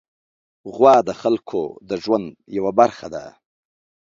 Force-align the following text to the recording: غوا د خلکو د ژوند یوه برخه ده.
غوا 0.75 0.95
د 1.07 1.09
خلکو 1.21 1.61
د 1.89 1.91
ژوند 2.03 2.27
یوه 2.57 2.71
برخه 2.79 3.07
ده. 3.13 3.25